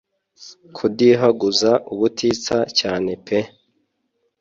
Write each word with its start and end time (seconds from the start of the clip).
kudihaguza 0.75 1.71
ubutitsa 1.91 2.57
cyane 2.79 3.11
pe 3.25 3.39